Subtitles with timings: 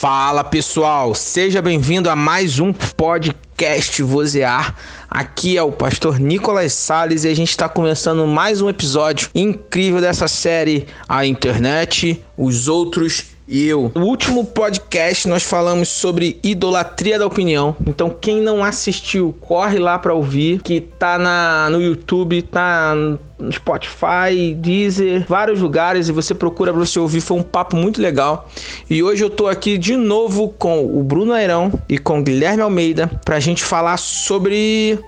[0.00, 4.76] Fala pessoal, seja bem-vindo a mais um podcast Vozear.
[5.10, 10.00] Aqui é o pastor Nicolas Sales e a gente está começando mais um episódio incrível
[10.00, 13.90] dessa série A Internet, os outros e eu.
[13.94, 17.74] No último podcast nós falamos sobre idolatria da opinião.
[17.86, 23.52] Então quem não assistiu, corre lá para ouvir, que tá na no YouTube, tá no
[23.52, 27.20] Spotify, Deezer, vários lugares e você procura para você ouvir.
[27.20, 28.48] Foi um papo muito legal.
[28.90, 32.62] E hoje eu tô aqui de novo com o Bruno Airão e com o Guilherme
[32.62, 34.98] Almeida para a gente falar sobre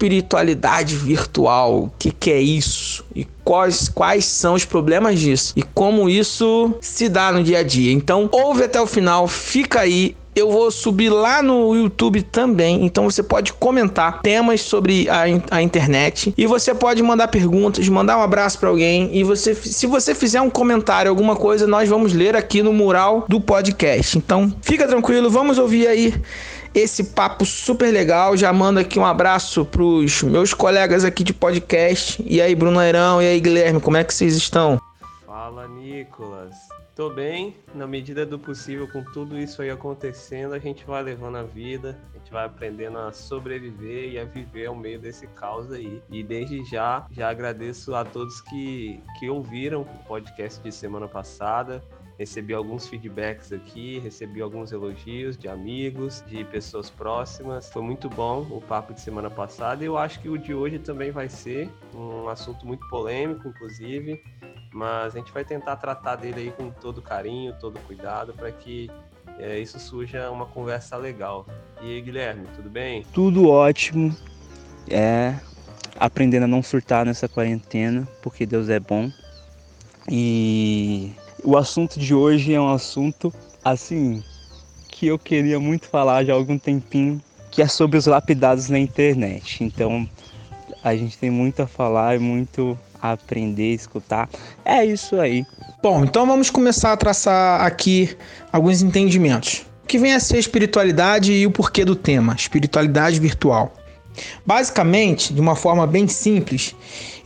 [0.00, 1.84] espiritualidade virtual.
[1.84, 3.04] O que, que é isso?
[3.14, 5.52] E quais, quais são os problemas disso?
[5.54, 7.92] E como isso se dá no dia a dia.
[7.92, 13.04] Então, ouve até o final, fica aí eu vou subir lá no YouTube também, então
[13.04, 18.22] você pode comentar temas sobre a, a internet e você pode mandar perguntas, mandar um
[18.22, 22.36] abraço para alguém e você, se você fizer um comentário, alguma coisa, nós vamos ler
[22.36, 24.16] aqui no mural do podcast.
[24.16, 26.14] Então, fica tranquilo, vamos ouvir aí
[26.74, 28.36] esse papo super legal.
[28.36, 32.22] Já mando aqui um abraço pros meus colegas aqui de podcast.
[32.26, 34.80] E aí, Bruno Airão, e aí, Guilherme, como é que vocês estão?
[35.26, 36.54] Fala, Nicolas.
[36.94, 41.38] Tô bem, na medida do possível, com tudo isso aí acontecendo, a gente vai levando
[41.38, 45.72] a vida, a gente vai aprendendo a sobreviver e a viver ao meio desse caos
[45.72, 46.00] aí.
[46.08, 51.82] E desde já, já agradeço a todos que, que ouviram o podcast de semana passada,
[52.16, 57.70] recebi alguns feedbacks aqui, recebi alguns elogios de amigos, de pessoas próximas.
[57.70, 60.78] Foi muito bom o papo de semana passada e eu acho que o de hoje
[60.78, 64.22] também vai ser um assunto muito polêmico, inclusive,
[64.72, 68.88] mas a gente vai tentar tratar dele aí com todo carinho, todo cuidado, para que
[69.40, 71.46] é, isso surja uma conversa legal.
[71.82, 73.04] E aí, Guilherme, tudo bem?
[73.12, 74.14] Tudo ótimo.
[74.88, 75.34] É
[76.00, 79.12] aprendendo a não surtar nessa quarentena, porque Deus é bom.
[80.08, 81.12] E
[81.44, 83.32] o assunto de hoje é um assunto
[83.62, 84.24] assim
[84.88, 88.78] que eu queria muito falar já há algum tempinho, que é sobre os lapidados na
[88.78, 89.62] internet.
[89.62, 90.08] Então,
[90.82, 94.28] a gente tem muito a falar e muito a aprender, escutar.
[94.64, 95.44] É isso aí.
[95.82, 98.16] Bom, então vamos começar a traçar aqui
[98.50, 99.69] alguns entendimentos.
[99.90, 103.74] Que vem a ser espiritualidade e o porquê do tema, espiritualidade virtual.
[104.46, 106.76] Basicamente, de uma forma bem simples,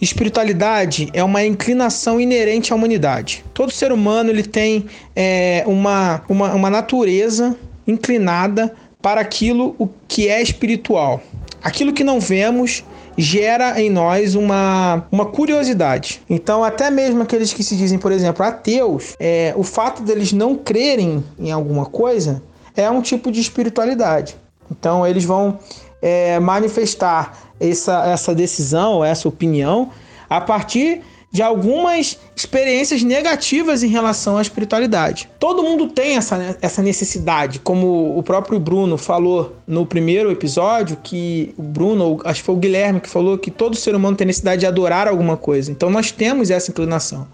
[0.01, 3.45] espiritualidade é uma inclinação inerente à humanidade.
[3.53, 7.55] Todo ser humano ele tem é, uma, uma, uma natureza
[7.87, 11.23] inclinada para aquilo o que é espiritual.
[11.63, 12.83] Aquilo que não vemos
[13.15, 16.23] gera em nós uma, uma curiosidade.
[16.31, 20.57] Então, até mesmo aqueles que se dizem, por exemplo, ateus, é, o fato deles não
[20.57, 22.43] crerem em alguma coisa
[22.77, 24.37] é um tipo de espiritualidade.
[24.71, 25.59] Então, eles vão
[26.01, 29.91] é, manifestar essa, essa decisão, essa opinião,
[30.29, 31.03] a partir
[31.35, 35.29] de algumas experiências negativas em relação à espiritualidade.
[35.41, 41.53] Todo mundo tem essa, essa necessidade, como o próprio Bruno falou no primeiro episódio, que
[41.59, 44.61] o Bruno, acho que foi o Guilherme que falou que todo ser humano tem necessidade
[44.61, 45.73] de adorar alguma coisa.
[45.73, 47.27] Então nós temos essa inclinação.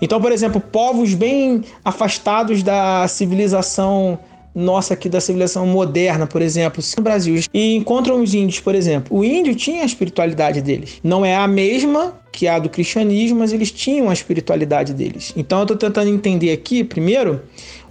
[0.00, 4.18] Então, por exemplo, povos bem afastados da civilização
[4.56, 9.14] nossa aqui da civilização moderna, por exemplo, no Brasil, e encontram os índios, por exemplo.
[9.14, 10.98] O índio tinha a espiritualidade deles.
[11.04, 15.34] Não é a mesma que a do cristianismo, mas eles tinham a espiritualidade deles.
[15.36, 17.42] Então eu estou tentando entender aqui, primeiro,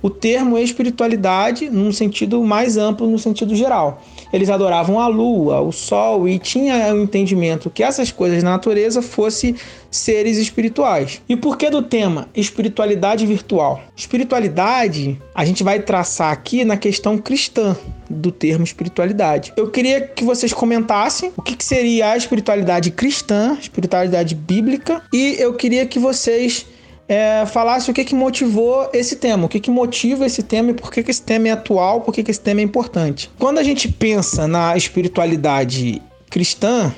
[0.01, 4.03] o termo espiritualidade num sentido mais amplo, no sentido geral.
[4.35, 9.01] Eles adoravam a lua, o sol e tinha o entendimento que essas coisas da natureza
[9.01, 9.55] fossem
[9.89, 11.21] seres espirituais.
[11.29, 13.81] E por que do tema espiritualidade virtual?
[13.95, 17.77] Espiritualidade, a gente vai traçar aqui na questão cristã
[18.09, 19.53] do termo espiritualidade.
[19.55, 25.53] Eu queria que vocês comentassem o que, seria a espiritualidade cristã, espiritualidade bíblica, e eu
[25.53, 26.65] queria que vocês
[27.07, 30.73] é, falasse o que, que motivou esse tema, o que, que motiva esse tema e
[30.73, 33.29] por que, que esse tema é atual, por que, que esse tema é importante.
[33.37, 36.93] Quando a gente pensa na espiritualidade cristã,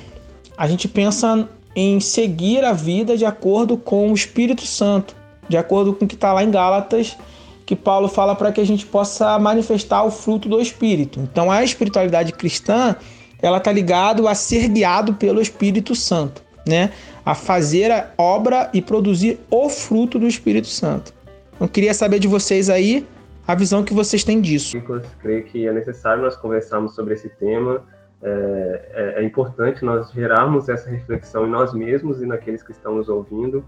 [0.56, 5.14] a gente pensa em seguir a vida de acordo com o Espírito Santo,
[5.48, 7.16] de acordo com o que está lá em Gálatas,
[7.64, 11.20] que Paulo fala para que a gente possa manifestar o fruto do Espírito.
[11.20, 12.96] Então a espiritualidade cristã
[13.40, 16.90] ela está ligado a ser guiado pelo Espírito Santo, né?
[17.28, 21.12] A fazer a obra e produzir o fruto do Espírito Santo.
[21.60, 23.06] Eu queria saber de vocês aí
[23.46, 24.78] a visão que vocês têm disso.
[24.78, 27.84] Eu creio que é necessário nós conversarmos sobre esse tema.
[28.22, 32.94] É, é, é, importante nós gerarmos essa reflexão em nós mesmos e naqueles que estão
[32.94, 33.62] nos ouvindo.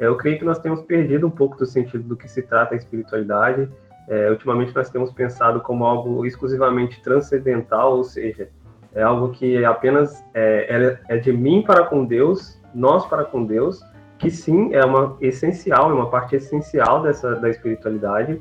[0.00, 2.72] É, eu creio que nós temos perdido um pouco do sentido do que se trata
[2.72, 3.68] a espiritualidade.
[4.08, 8.48] É, ultimamente nós temos pensado como algo exclusivamente transcendental, ou seja,
[8.94, 13.44] é algo que apenas é, é, é de mim para com Deus nós para com
[13.44, 13.80] Deus,
[14.18, 18.40] que sim é uma essencial, é uma parte essencial dessa da espiritualidade,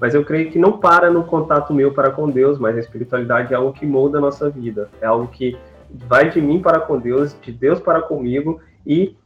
[0.00, 3.52] Mas eu creio que não para no contato meu para com Deus, mas a espiritualidade
[3.52, 5.58] é algo que molda a nossa vida, é algo que
[5.90, 9.16] vai de mim para com Deus, de Deus para comigo e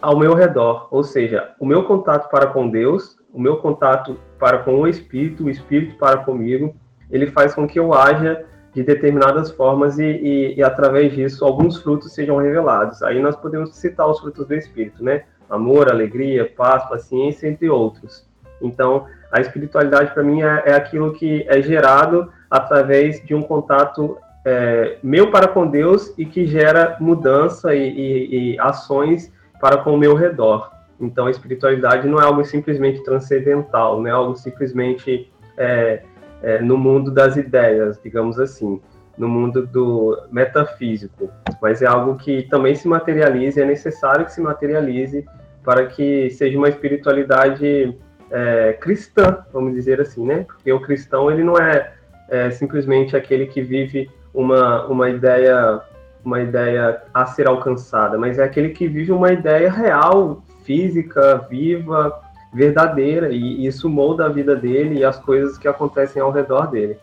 [0.00, 0.86] ao meu redor.
[0.90, 5.44] Ou seja, o meu contato para com Deus, o meu contato para com o Espírito,
[5.44, 6.74] o Espírito para comigo,
[7.10, 11.76] ele faz com que eu haja de determinadas formas e, e, e, através disso alguns
[11.82, 13.02] frutos sejam revelados.
[13.02, 15.24] Aí nós podemos citar os frutos do Espírito, né?
[15.48, 18.28] Amor, alegria, paz, paciência, entre outros.
[18.62, 24.16] Então, a espiritualidade para mim é, é, aquilo que é gerado através de um contato
[24.44, 29.98] é, meu para com Deus e que gera mudança e, e, ações para com o
[29.98, 30.70] meu redor.
[31.00, 36.02] Então, a espiritualidade não é algo simplesmente transcendental, não é algo simplesmente é,
[36.42, 38.80] é, no mundo das ideias, digamos assim,
[39.16, 44.40] no mundo do metafísico, mas é algo que também se materialize, é necessário que se
[44.40, 45.26] materialize
[45.62, 47.96] para que seja uma espiritualidade
[48.30, 50.44] é, cristã, vamos dizer assim, né?
[50.44, 51.92] Porque o cristão ele não é,
[52.28, 55.82] é simplesmente aquele que vive uma, uma ideia
[56.24, 62.20] uma ideia a ser alcançada, mas é aquele que vive uma ideia real, física, viva,
[62.52, 66.96] verdadeira, e isso molda a vida dele e as coisas que acontecem ao redor dele.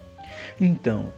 [0.60, 1.12] Então,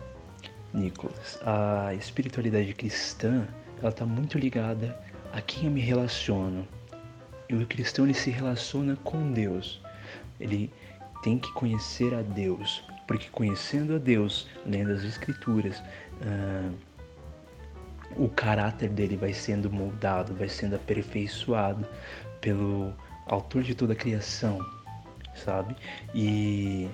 [0.73, 3.47] Nicolas, a espiritualidade cristã,
[3.79, 4.95] ela está muito ligada
[5.33, 6.67] a quem eu me relaciono.
[7.47, 9.81] E o cristão ele se relaciona com Deus.
[10.39, 10.71] Ele
[11.23, 15.79] tem que conhecer a Deus, porque conhecendo a Deus, lendo as Escrituras,
[16.21, 16.71] uh,
[18.15, 21.85] o caráter dele vai sendo moldado, vai sendo aperfeiçoado
[22.39, 22.93] pelo
[23.29, 24.59] autor de toda a criação,
[25.35, 25.75] sabe?
[26.13, 26.89] E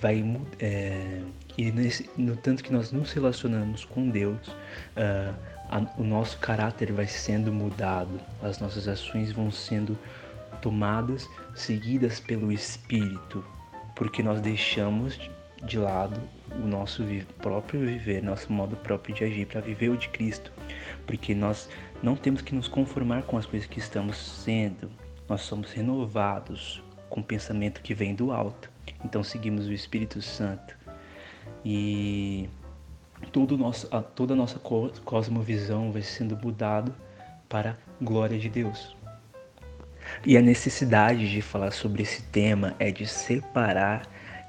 [0.00, 0.24] vai
[0.58, 1.20] é,
[1.56, 5.34] e nesse, no tanto que nós nos relacionamos com Deus, uh,
[5.68, 9.98] a, o nosso caráter vai sendo mudado, as nossas ações vão sendo
[10.60, 13.44] tomadas, seguidas pelo Espírito,
[13.94, 15.18] porque nós deixamos
[15.64, 16.20] de lado
[16.50, 17.04] o nosso
[17.40, 20.52] próprio viver, nosso modo próprio de agir, para viver o de Cristo.
[21.06, 21.68] Porque nós
[22.02, 24.90] não temos que nos conformar com as coisas que estamos sendo,
[25.28, 28.70] nós somos renovados com o pensamento que vem do alto.
[29.04, 30.76] Então seguimos o Espírito Santo
[31.64, 32.48] e
[33.30, 36.94] todo nosso, toda a nossa cosmovisão vai sendo mudado
[37.48, 38.96] para a glória de Deus.
[40.26, 44.02] E a necessidade de falar sobre esse tema é de separar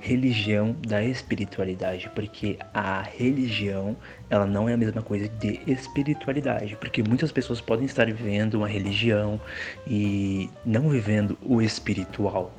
[0.03, 3.95] religião da espiritualidade, porque a religião
[4.29, 8.67] ela não é a mesma coisa de espiritualidade, porque muitas pessoas podem estar vivendo uma
[8.67, 9.39] religião
[9.87, 12.53] e não vivendo o espiritual,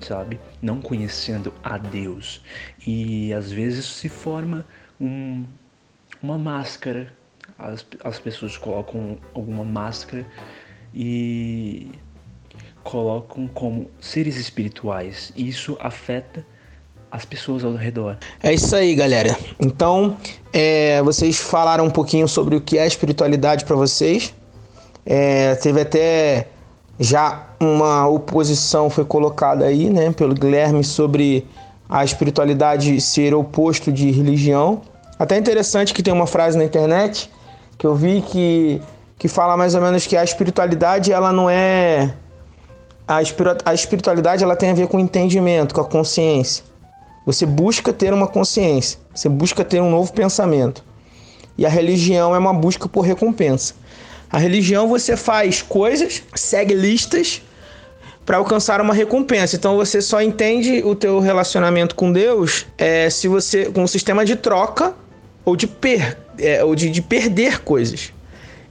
[0.00, 0.38] sabe?
[0.62, 2.40] Não conhecendo a Deus.
[2.86, 4.64] E às vezes se forma
[5.00, 5.44] um,
[6.22, 7.12] uma máscara,
[7.58, 10.24] as, as pessoas colocam alguma máscara
[10.94, 11.90] e
[12.84, 15.32] colocam como seres espirituais.
[15.36, 16.46] Isso afeta
[17.14, 18.16] as pessoas ao redor.
[18.42, 19.36] É isso aí, galera.
[19.60, 20.16] Então,
[20.52, 24.34] é, vocês falaram um pouquinho sobre o que é espiritualidade para vocês.
[25.06, 26.48] É, teve até
[26.98, 31.46] já uma oposição foi colocada aí, né, pelo Guilherme sobre
[31.88, 34.82] a espiritualidade ser oposto de religião.
[35.16, 37.30] Até interessante que tem uma frase na internet
[37.78, 38.82] que eu vi que,
[39.16, 42.12] que fala mais ou menos que a espiritualidade ela não é
[43.06, 46.73] a, espiritualidade ela tem a ver com o entendimento, com a consciência.
[47.26, 50.84] Você busca ter uma consciência, você busca ter um novo pensamento.
[51.56, 53.74] E a religião é uma busca por recompensa.
[54.30, 57.40] A religião você faz coisas, segue listas
[58.26, 59.56] para alcançar uma recompensa.
[59.56, 64.24] Então você só entende o teu relacionamento com Deus é, se você com um sistema
[64.24, 64.94] de troca
[65.44, 68.12] ou de per, é, ou de, de perder coisas.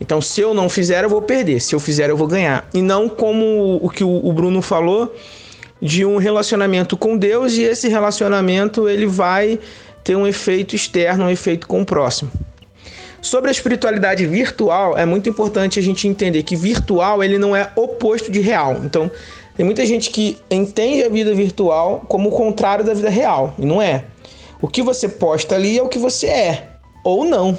[0.01, 1.61] Então, se eu não fizer, eu vou perder.
[1.61, 2.67] Se eu fizer, eu vou ganhar.
[2.73, 5.15] E não como o que o Bruno falou,
[5.83, 9.59] de um relacionamento com Deus e esse relacionamento ele vai
[10.01, 12.31] ter um efeito externo, um efeito com o próximo.
[13.21, 17.69] Sobre a espiritualidade virtual, é muito importante a gente entender que virtual ele não é
[17.75, 18.79] oposto de real.
[18.85, 19.11] Então,
[19.57, 23.65] tem muita gente que entende a vida virtual como o contrário da vida real, e
[23.65, 24.05] não é.
[24.61, 26.69] O que você posta ali é o que você é,
[27.03, 27.57] ou não.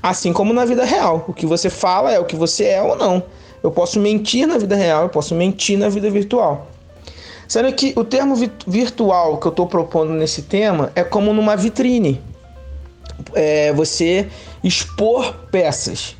[0.00, 2.94] Assim como na vida real, o que você fala é o que você é ou
[2.94, 3.24] não.
[3.60, 6.75] Eu posso mentir na vida real, eu posso mentir na vida virtual.
[7.48, 8.34] Sendo que o termo
[8.66, 12.20] virtual que eu estou propondo nesse tema é como numa vitrine.
[13.34, 14.28] É você
[14.62, 16.16] expor peças.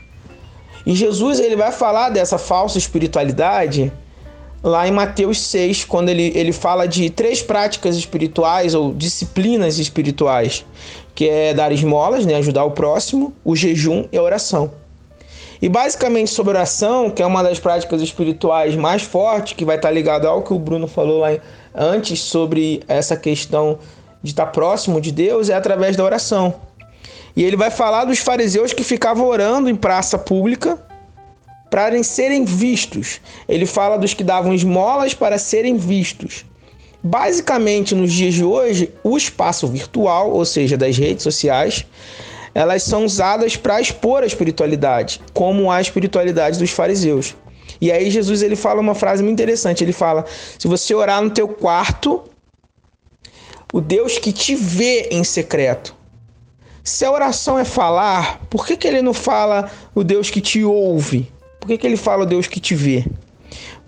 [0.85, 3.92] E Jesus ele vai falar dessa falsa espiritualidade
[4.62, 10.64] lá em Mateus 6, quando ele, ele fala de três práticas espirituais ou disciplinas espirituais,
[11.14, 14.71] que é dar esmolas, né, ajudar o próximo, o jejum e a oração.
[15.61, 19.91] E basicamente sobre oração, que é uma das práticas espirituais mais fortes, que vai estar
[19.91, 21.29] ligado ao que o Bruno falou lá
[21.75, 23.79] antes sobre essa questão
[24.23, 26.55] de estar próximo de Deus, é através da oração.
[27.35, 30.79] E ele vai falar dos fariseus que ficavam orando em praça pública
[31.71, 33.21] para serem vistos.
[33.49, 36.45] Ele fala dos que davam esmolas para serem vistos.
[37.03, 41.87] Basicamente, nos dias de hoje, o espaço virtual, ou seja, das redes sociais,
[42.57, 47.37] elas são usadas para expor a espiritualidade, como a espiritualidade dos fariseus.
[47.79, 50.25] E aí Jesus ele fala uma frase muito interessante, ele fala:
[50.59, 52.23] "Se você orar no teu quarto,
[53.71, 55.95] o Deus que te vê em secreto.
[56.83, 60.65] Se a oração é falar, por que, que ele não fala o Deus que te
[60.65, 61.31] ouve?
[61.61, 63.05] Por que, que ele fala o Deus que te vê?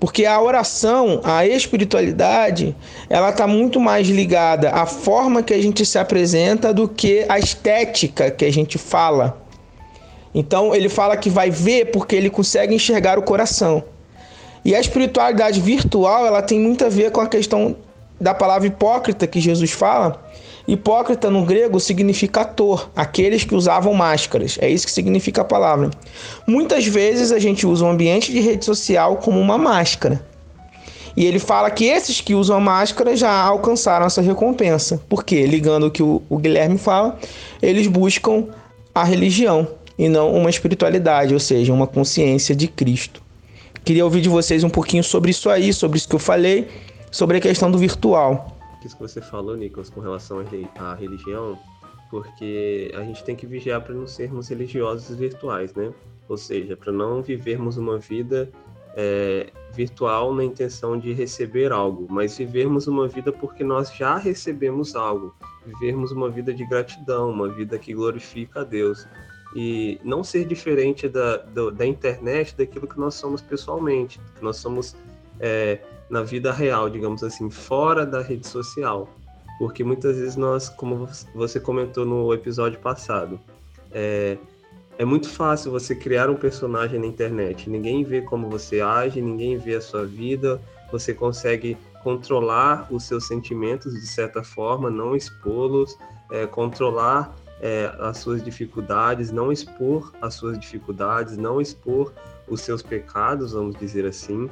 [0.01, 2.75] Porque a oração, a espiritualidade,
[3.11, 7.39] ela está muito mais ligada à forma que a gente se apresenta do que à
[7.39, 9.43] estética que a gente fala.
[10.33, 13.83] Então ele fala que vai ver porque ele consegue enxergar o coração.
[14.65, 17.75] E a espiritualidade virtual, ela tem muito a ver com a questão
[18.21, 20.23] da palavra hipócrita que Jesus fala,
[20.69, 24.59] Hipócrita no grego significa ator, aqueles que usavam máscaras.
[24.61, 25.91] É isso que significa a palavra.
[26.47, 30.23] Muitas vezes a gente usa o ambiente de rede social como uma máscara.
[31.17, 35.01] E ele fala que esses que usam a máscara já alcançaram essa recompensa.
[35.09, 37.19] Porque, ligando o que o, o Guilherme fala,
[37.63, 38.49] eles buscam
[38.95, 39.67] a religião
[39.99, 43.23] e não uma espiritualidade, ou seja, uma consciência de Cristo.
[43.87, 46.69] Queria ouvir de vocês um pouquinho sobre isso aí, sobre isso que eu falei,
[47.11, 50.39] sobre a questão do virtual isso que você falou, Nicolas, com relação
[50.77, 51.59] à religião,
[52.11, 55.93] porque a gente tem que vigiar para não sermos religiosos virtuais, né?
[56.29, 58.51] Ou seja, para não vivermos uma vida
[58.95, 64.97] é, virtual na intenção de receber algo, mas vivermos uma vida porque nós já recebemos
[64.97, 69.07] algo, vivermos uma vida de gratidão, uma vida que glorifica a Deus
[69.55, 71.39] e não ser diferente da,
[71.73, 74.97] da, internet daquilo que nós somos pessoalmente, que nós somos
[75.41, 75.81] é,
[76.11, 79.09] na vida real, digamos assim, fora da rede social.
[79.59, 83.41] Porque muitas vezes nós, como você comentou no episódio passado,
[83.91, 84.39] é,
[84.97, 87.69] é muito fácil você criar um personagem na internet.
[87.69, 90.61] Ninguém vê como você age, ninguém vê a sua vida,
[90.91, 95.99] você consegue controlar os seus sentimentos de certa forma, não expô-los,
[96.31, 102.13] é, controlar é, as suas dificuldades, não expor as suas dificuldades, não expor
[102.47, 104.49] os seus pecados, vamos dizer assim.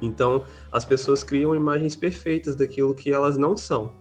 [0.00, 3.92] Então, as pessoas criam imagens perfeitas daquilo que elas não são.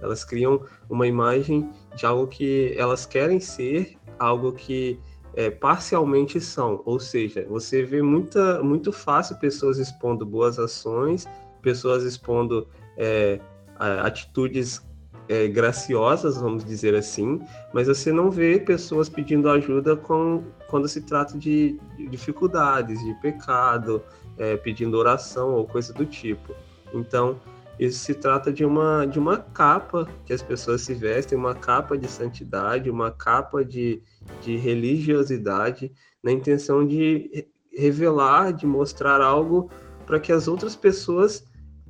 [0.00, 4.98] Elas criam uma imagem de algo que elas querem ser, algo que
[5.34, 6.82] é, parcialmente são.
[6.84, 11.26] Ou seja, você vê muita, muito fácil pessoas expondo boas ações,
[11.62, 12.66] pessoas expondo
[12.96, 13.40] é,
[13.78, 14.82] atitudes
[15.28, 17.40] é, graciosas, vamos dizer assim,
[17.72, 23.14] mas você não vê pessoas pedindo ajuda com, quando se trata de, de dificuldades, de
[23.14, 24.02] pecado,
[24.38, 26.54] é, pedindo oração ou coisa do tipo.
[26.92, 27.40] Então,
[27.78, 31.96] isso se trata de uma, de uma capa que as pessoas se vestem, uma capa
[31.96, 34.02] de santidade, uma capa de,
[34.40, 37.46] de religiosidade, na intenção de
[37.76, 39.70] revelar, de mostrar algo
[40.06, 41.44] para que as outras pessoas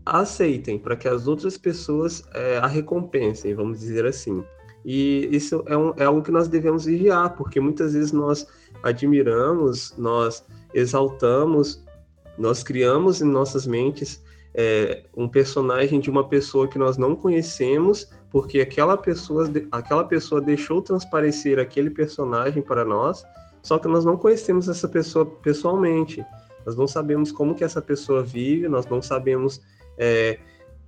[0.04, 4.44] aceitem, para que as outras pessoas é, a recompensem, vamos dizer assim.
[4.84, 8.46] E isso é, um, é algo que nós devemos vigiar, porque muitas vezes nós
[8.82, 10.44] admiramos, nós
[10.74, 11.81] exaltamos
[12.38, 14.22] nós criamos em nossas mentes
[14.54, 20.40] é, um personagem de uma pessoa que nós não conhecemos, porque aquela pessoa, aquela pessoa
[20.40, 23.24] deixou transparecer aquele personagem para nós,
[23.62, 26.24] só que nós não conhecemos essa pessoa pessoalmente.
[26.66, 29.60] Nós não sabemos como que essa pessoa vive, nós não sabemos
[29.98, 30.38] é,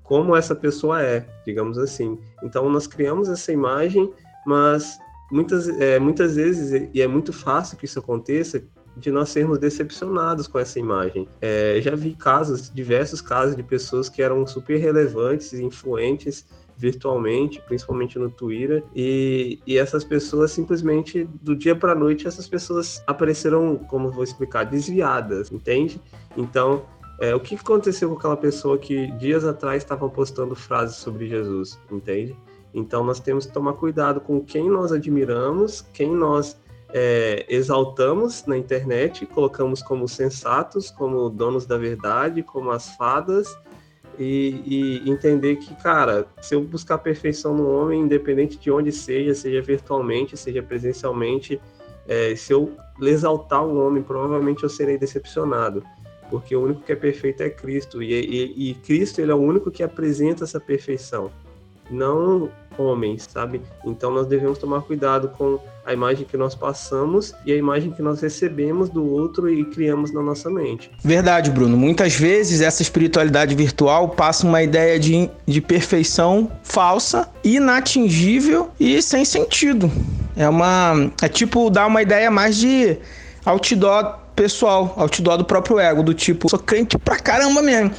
[0.02, 2.18] como essa pessoa é, digamos assim.
[2.42, 4.12] Então nós criamos essa imagem,
[4.46, 4.98] mas
[5.30, 8.62] muitas, é, muitas vezes, e é muito fácil que isso aconteça,
[8.96, 11.28] de nós sermos decepcionados com essa imagem.
[11.40, 16.46] É, já vi casos, diversos casos de pessoas que eram super relevantes e influentes
[16.76, 23.02] virtualmente, principalmente no Twitter, e, e essas pessoas simplesmente, do dia para noite, essas pessoas
[23.06, 26.00] apareceram, como vou explicar, desviadas, entende?
[26.36, 26.84] Então,
[27.20, 31.78] é, o que aconteceu com aquela pessoa que dias atrás estava postando frases sobre Jesus,
[31.90, 32.36] entende?
[32.72, 36.60] Então, nós temos que tomar cuidado com quem nós admiramos, quem nós
[36.96, 43.48] é, exaltamos na internet, colocamos como sensatos, como donos da verdade, como as fadas,
[44.16, 44.62] e,
[45.04, 49.60] e, entender que, cara, se eu buscar perfeição no homem, independente de onde seja, seja
[49.60, 51.60] virtualmente, seja presencialmente,
[52.06, 52.72] é, se eu
[53.02, 55.82] exaltar um homem, provavelmente eu serei decepcionado,
[56.30, 59.38] porque o único que é perfeito é Cristo, e, e, e Cristo ele é o
[59.38, 61.28] único que apresenta essa perfeição,
[61.90, 62.48] não
[62.78, 63.60] homens, sabe?
[63.84, 68.00] Então nós devemos tomar cuidado com a imagem que nós passamos e a imagem que
[68.00, 70.90] nós recebemos do outro e criamos na nossa mente.
[71.02, 71.76] Verdade, Bruno.
[71.76, 79.24] Muitas vezes essa espiritualidade virtual passa uma ideia de, de perfeição falsa, inatingível e sem
[79.24, 79.90] sentido.
[80.36, 81.10] É uma.
[81.20, 82.98] É tipo dar uma ideia mais de
[83.44, 87.92] outdoor pessoal, outdoor do próprio ego, do tipo, sou crente pra caramba mesmo.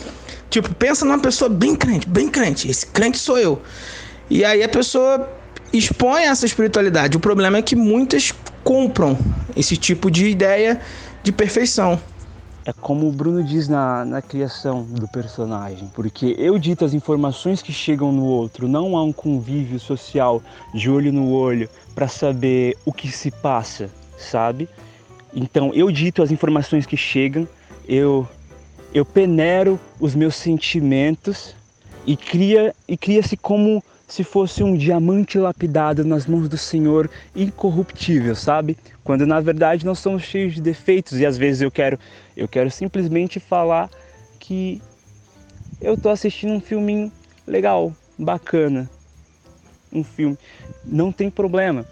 [0.49, 2.69] Tipo, pensa numa pessoa bem crente, bem crente.
[2.69, 3.61] Esse crente sou eu.
[4.29, 5.29] E aí a pessoa
[5.71, 7.17] expõe essa espiritualidade.
[7.17, 8.31] O problema é que muitas
[8.63, 9.17] compram
[9.55, 10.81] esse tipo de ideia
[11.23, 11.99] de perfeição.
[12.65, 17.61] É como o Bruno diz na, na criação do personagem, porque eu dito as informações
[17.61, 20.41] que chegam no outro, não há um convívio social
[20.73, 24.67] de olho no olho para saber o que se passa, sabe?
[25.31, 27.47] Então eu dito as informações que chegam,
[27.87, 28.27] eu
[28.91, 31.53] eu peneiro os meus sentimentos
[32.07, 38.35] e cria e cria-se como se fosse um diamante lapidado nas mãos do Senhor, incorruptível,
[38.35, 38.77] sabe?
[39.03, 41.99] Quando na verdade nós somos cheios de defeitos e às vezes eu quero,
[42.37, 43.89] eu quero simplesmente falar
[44.39, 44.81] que
[45.81, 47.11] eu tô assistindo um filminho
[47.47, 48.89] legal, bacana,
[49.91, 50.37] um filme,
[50.85, 51.85] não tem problema.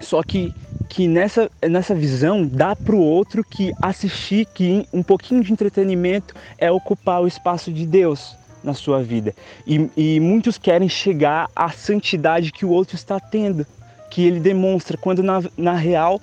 [0.00, 0.52] Só que
[0.88, 6.34] que nessa, nessa visão dá para o outro que assistir, que um pouquinho de entretenimento
[6.58, 9.34] é ocupar o espaço de Deus na sua vida.
[9.66, 13.66] E, e muitos querem chegar à santidade que o outro está tendo,
[14.10, 16.20] que ele demonstra, quando na, na real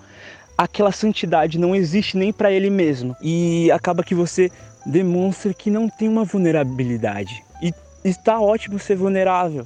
[0.57, 3.15] aquela santidade não existe nem para ele mesmo.
[3.21, 4.51] E acaba que você
[4.85, 7.43] demonstra que não tem uma vulnerabilidade.
[7.61, 9.65] E está ótimo ser vulnerável.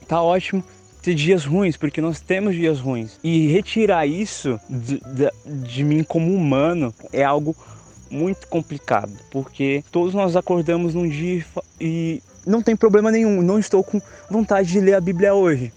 [0.00, 0.64] Está é, ótimo
[1.02, 3.18] ter dias ruins, porque nós temos dias ruins.
[3.22, 5.30] E retirar isso de, de,
[5.64, 7.56] de mim como humano é algo
[8.12, 11.44] muito complicado, porque todos nós acordamos num dia
[11.80, 14.00] e não tem problema nenhum, não estou com
[14.30, 15.72] vontade de ler a Bíblia hoje.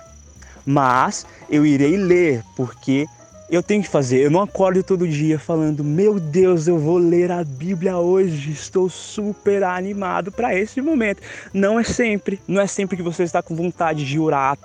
[0.65, 3.05] Mas eu irei ler, porque
[3.49, 4.17] eu tenho que fazer.
[4.17, 8.51] Eu não acordo todo dia falando: "Meu Deus, eu vou ler a Bíblia hoje.
[8.51, 11.21] Estou super animado para esse momento".
[11.53, 14.57] Não é sempre, não é sempre que você está com vontade de orar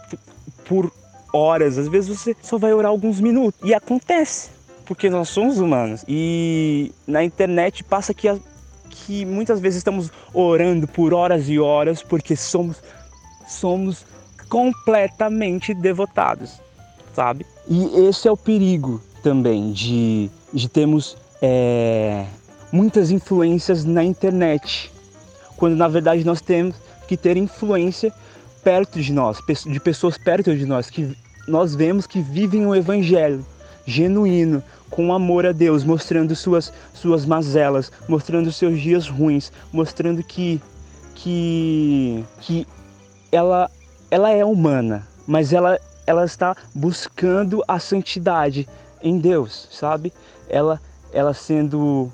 [0.64, 0.90] por
[1.32, 1.76] horas.
[1.76, 4.48] Às vezes você só vai orar alguns minutos e acontece
[4.90, 6.04] porque nós somos humanos.
[6.08, 8.26] E na internet passa que,
[8.88, 12.82] que muitas vezes estamos orando por horas e horas porque somos,
[13.46, 14.04] somos
[14.48, 16.60] completamente devotados,
[17.14, 17.46] sabe?
[17.68, 22.26] E esse é o perigo também de, de termos é,
[22.72, 24.90] muitas influências na internet,
[25.56, 26.74] quando na verdade nós temos
[27.06, 28.12] que ter influência
[28.64, 33.46] perto de nós, de pessoas perto de nós que nós vemos que vivem o evangelho
[33.90, 40.60] genuíno, com amor a Deus, mostrando suas, suas mazelas, mostrando seus dias ruins, mostrando que,
[41.14, 42.66] que, que
[43.30, 43.70] ela,
[44.10, 48.68] ela é humana, mas ela, ela está buscando a santidade
[49.02, 50.12] em Deus, sabe?
[50.48, 50.80] Ela,
[51.12, 52.12] ela sendo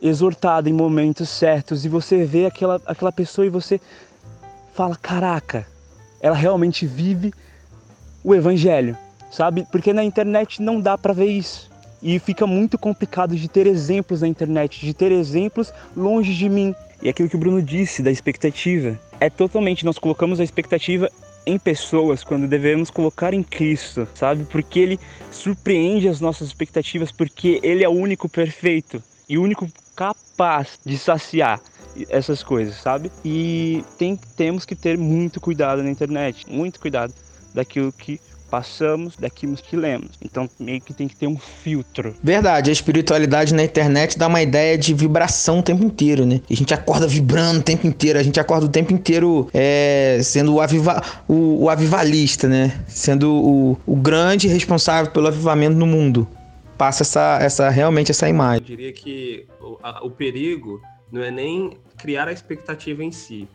[0.00, 3.80] exortada em momentos certos e você vê aquela, aquela pessoa e você
[4.74, 5.66] fala: caraca,
[6.20, 7.32] ela realmente vive
[8.22, 8.96] o evangelho,
[9.30, 9.66] sabe?
[9.70, 11.70] Porque na internet não dá para ver isso.
[12.02, 16.74] E fica muito complicado de ter exemplos na internet, de ter exemplos longe de mim.
[17.02, 21.10] E aquilo que o Bruno disse da expectativa, é totalmente nós colocamos a expectativa
[21.46, 24.44] em pessoas quando devemos colocar em Cristo, sabe?
[24.44, 29.68] Porque ele surpreende as nossas expectativas, porque ele é o único perfeito e o único
[29.96, 31.60] capaz de saciar
[32.08, 33.10] essas coisas, sabe?
[33.24, 37.14] E tem, temos que ter muito cuidado na internet, muito cuidado
[37.54, 40.10] daquilo que passamos daquilo que lemos.
[40.22, 42.14] Então meio que tem que ter um filtro.
[42.22, 46.40] Verdade, a espiritualidade na internet dá uma ideia de vibração o tempo inteiro, né?
[46.50, 50.54] A gente acorda vibrando o tempo inteiro, a gente acorda o tempo inteiro é, sendo
[50.54, 52.84] o, aviva, o, o, avivalista, né?
[52.86, 56.26] Sendo o, o grande responsável pelo avivamento no mundo.
[56.76, 58.60] Passa essa, essa realmente essa imagem.
[58.60, 60.80] Eu diria que o, a, o perigo
[61.10, 63.48] não é nem criar a expectativa em si,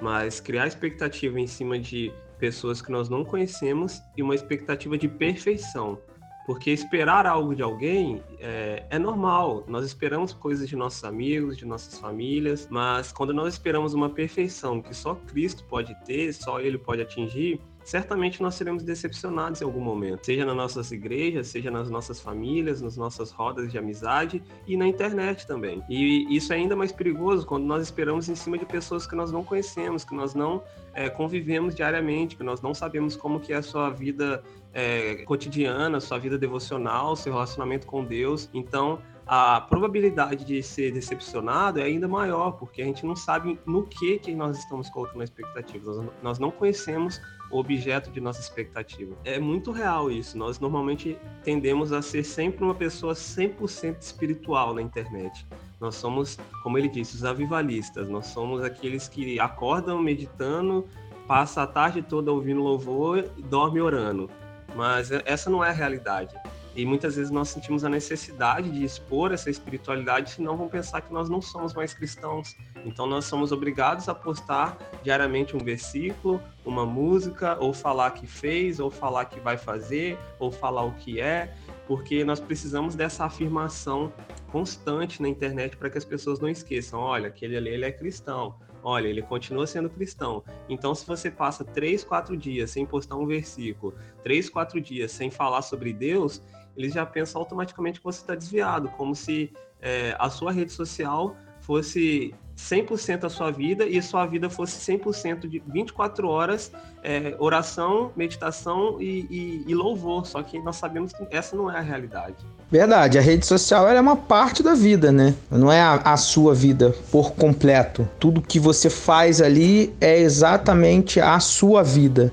[0.00, 4.96] mas criar a expectativa em cima de pessoas que nós não conhecemos e uma expectativa
[4.96, 5.98] de perfeição.
[6.46, 9.62] Porque esperar algo de alguém é, é, normal.
[9.68, 14.80] Nós esperamos coisas de nossos amigos, de nossas famílias, mas quando nós esperamos uma perfeição
[14.80, 19.80] que só Cristo pode ter, só Ele pode atingir, certamente nós seremos decepcionados em algum
[19.80, 24.76] momento, seja nas nossas igrejas, seja nas nossas famílias, nas nossas rodas de amizade e
[24.76, 25.82] na internet também.
[25.88, 29.32] E isso é ainda mais perigoso quando nós esperamos em cima de pessoas que nós
[29.32, 30.62] não conhecemos, que nós não
[30.94, 36.00] é, convivemos diariamente, que nós não sabemos como que é a sua vida é, cotidiana,
[36.00, 38.48] sua vida devocional, seu relacionamento com Deus.
[38.52, 43.86] Então, a probabilidade de ser decepcionado é ainda maior, porque a gente não sabe no
[43.86, 45.92] que, que nós estamos colocando a expectativa.
[45.92, 49.16] Nós, nós não conhecemos objeto de nossa expectativa.
[49.24, 50.36] É muito real isso.
[50.38, 55.46] Nós normalmente tendemos a ser sempre uma pessoa 100% espiritual na internet.
[55.80, 58.08] Nós somos, como ele disse, os avivalistas.
[58.08, 60.86] Nós somos aqueles que acordam meditando,
[61.26, 64.30] passa a tarde toda ouvindo louvor e dorme orando.
[64.76, 66.34] Mas essa não é a realidade.
[66.74, 71.12] E muitas vezes nós sentimos a necessidade de expor essa espiritualidade, senão vão pensar que
[71.12, 72.56] nós não somos mais cristãos.
[72.84, 78.78] Então nós somos obrigados a postar diariamente um versículo, uma música, ou falar que fez,
[78.78, 81.54] ou falar que vai fazer, ou falar o que é,
[81.86, 84.12] porque nós precisamos dessa afirmação
[84.52, 88.54] constante na internet para que as pessoas não esqueçam, olha, aquele ali ele é cristão,
[88.82, 90.42] olha, ele continua sendo cristão.
[90.68, 95.30] Então, se você passa três, quatro dias sem postar um versículo, três, quatro dias sem
[95.30, 96.42] falar sobre Deus,
[96.76, 101.36] eles já pensam automaticamente que você está desviado, como se é, a sua rede social
[101.60, 106.70] fosse 100% a sua vida e sua vida fosse 100% de 24 horas
[107.02, 110.26] é, oração, meditação e, e, e, louvor.
[110.26, 112.36] Só que nós sabemos que essa não é a realidade.
[112.70, 115.34] Verdade, a rede social é uma parte da vida, né?
[115.50, 118.08] Não é a, a sua vida por completo.
[118.18, 122.32] Tudo que você faz ali é exatamente a sua vida.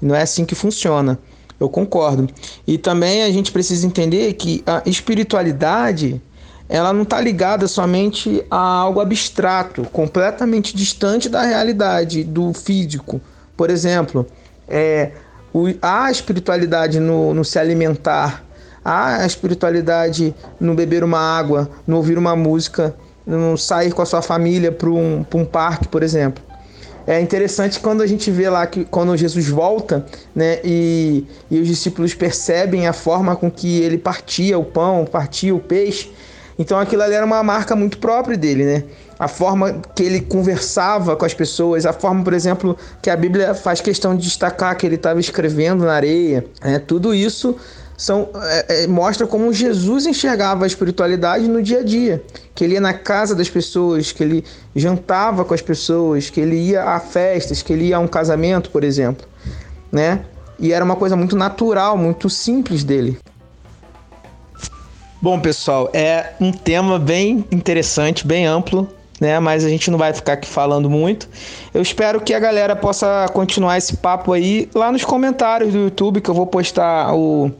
[0.00, 1.18] Não é assim que funciona.
[1.64, 2.28] Eu concordo.
[2.66, 6.20] E também a gente precisa entender que a espiritualidade
[6.68, 13.20] ela não está ligada somente a algo abstrato, completamente distante da realidade, do físico.
[13.56, 14.26] Por exemplo,
[14.66, 15.12] é,
[15.52, 18.42] o, há espiritualidade no, no se alimentar,
[18.84, 22.94] há espiritualidade no beber uma água, no ouvir uma música,
[23.26, 26.42] no sair com a sua família para um, um parque, por exemplo.
[27.06, 31.68] É interessante quando a gente vê lá que quando Jesus volta, né, e, e os
[31.68, 36.10] discípulos percebem a forma com que ele partia o pão, partia o peixe.
[36.58, 38.84] Então aquilo ali era uma marca muito própria dele, né?
[39.18, 43.54] A forma que ele conversava com as pessoas, a forma, por exemplo, que a Bíblia
[43.54, 46.78] faz questão de destacar que ele estava escrevendo na areia, né?
[46.78, 47.56] Tudo isso
[47.96, 52.22] são, é, é, mostra como Jesus enxergava a espiritualidade no dia a dia.
[52.54, 56.56] Que ele ia na casa das pessoas, que ele jantava com as pessoas, que ele
[56.56, 59.26] ia a festas, que ele ia a um casamento, por exemplo.
[59.92, 60.24] Né?
[60.58, 63.18] E era uma coisa muito natural, muito simples dele.
[65.20, 68.86] Bom, pessoal, é um tema bem interessante, bem amplo,
[69.18, 69.40] né?
[69.40, 71.28] Mas a gente não vai ficar aqui falando muito.
[71.72, 76.20] Eu espero que a galera possa continuar esse papo aí lá nos comentários do YouTube,
[76.20, 77.50] que eu vou postar o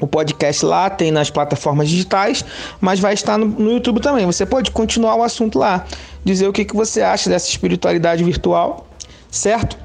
[0.00, 2.44] o podcast lá, tem nas plataformas digitais,
[2.80, 4.24] mas vai estar no, no, YouTube também.
[4.26, 5.84] Você pode continuar o assunto lá,
[6.24, 8.86] dizer o que, que você acha dessa espiritualidade virtual,
[9.30, 9.78] certo?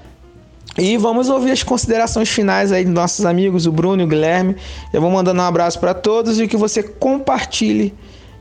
[0.77, 4.55] E vamos ouvir as considerações finais aí dos nossos amigos, o Bruno e o Guilherme.
[4.91, 7.93] Eu vou mandando um abraço para todos e que você compartilhe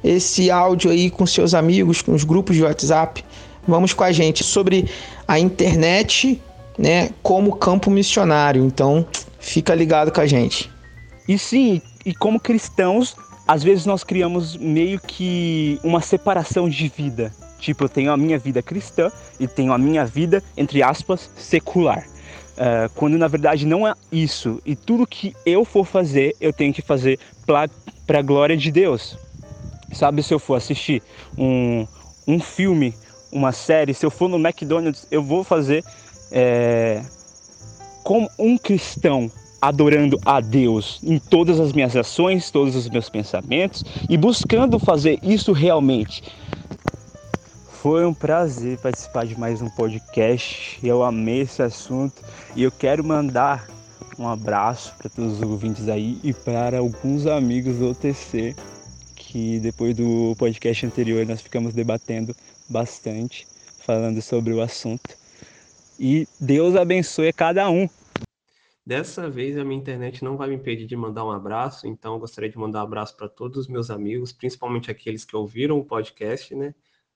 [0.03, 3.25] esse áudio aí com seus amigos, com os grupos de WhatsApp.
[3.67, 4.91] Vamos com a gente sobre
[5.29, 6.41] a internet,
[6.77, 8.65] né, como campo missionário.
[8.65, 9.07] Então,
[9.39, 10.74] fica ligado com a gente.
[11.27, 17.33] E sim, e como cristãos, às vezes nós criamos meio que uma separação de vida.
[17.59, 19.11] Tipo, eu tenho a minha vida cristã
[19.41, 22.07] e tenho a minha vida, entre aspas, secular.
[22.55, 24.61] Uh, quando na verdade não é isso.
[24.65, 29.19] E tudo que eu for fazer, eu tenho que fazer para a glória de Deus.
[29.93, 31.03] Sabe, se eu for assistir
[31.39, 31.87] um,
[32.27, 32.95] um filme,
[33.33, 35.85] uma série, se eu for no McDonald's, eu vou fazer
[36.31, 37.03] é,
[38.03, 39.31] como um cristão
[39.69, 45.19] adorando a Deus em todas as minhas ações, todos os meus pensamentos e buscando fazer
[45.23, 46.23] isso realmente.
[47.81, 50.79] Foi um prazer participar de mais um podcast.
[50.83, 52.23] Eu amei esse assunto
[52.55, 53.67] e eu quero mandar
[54.19, 58.55] um abraço para todos os ouvintes aí e para alguns amigos do OTC
[59.17, 62.37] que depois do podcast anterior nós ficamos debatendo
[62.69, 63.47] bastante,
[63.81, 65.17] falando sobre o assunto.
[65.99, 67.89] E Deus abençoe cada um.
[68.87, 72.21] Dessa vez a minha internet não vai me impedir de mandar um abraço, então eu
[72.21, 75.85] gostaria de mandar um abraço para todos os meus amigos, principalmente aqueles que ouviram o
[75.85, 76.75] podcast, né,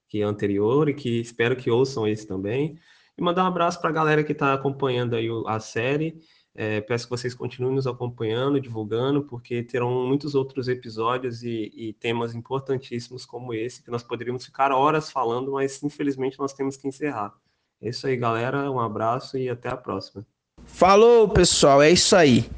[0.09, 2.79] que é anterior e que espero que ouçam esse também.
[3.19, 6.19] E mandar um abraço para a galera que está acompanhando aí a série.
[6.55, 11.93] É, peço que vocês continuem nos acompanhando, divulgando, porque terão muitos outros episódios e, e
[11.93, 16.89] temas importantíssimos como esse, que nós poderíamos ficar horas falando, mas infelizmente nós temos que
[16.89, 17.35] encerrar.
[17.81, 18.71] É isso aí, galera.
[18.71, 20.27] Um abraço e até a próxima.
[20.69, 22.49] Falou, pessoal, é isso aí.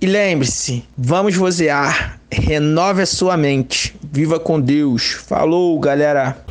[0.00, 5.12] E lembre-se, vamos vozear, renove a sua mente, viva com Deus.
[5.12, 6.44] Falou, galera.